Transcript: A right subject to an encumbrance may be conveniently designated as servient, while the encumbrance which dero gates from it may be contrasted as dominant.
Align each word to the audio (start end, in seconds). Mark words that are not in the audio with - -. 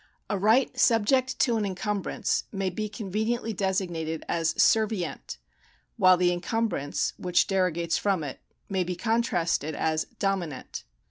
A 0.31 0.37
right 0.39 0.75
subject 0.79 1.37
to 1.41 1.57
an 1.57 1.63
encumbrance 1.63 2.45
may 2.51 2.71
be 2.71 2.89
conveniently 2.89 3.53
designated 3.53 4.25
as 4.27 4.55
servient, 4.55 5.37
while 5.95 6.17
the 6.17 6.33
encumbrance 6.33 7.13
which 7.17 7.45
dero 7.45 7.69
gates 7.71 7.99
from 7.99 8.23
it 8.23 8.39
may 8.67 8.83
be 8.83 8.95
contrasted 8.95 9.75
as 9.75 10.05
dominant. 10.17 10.85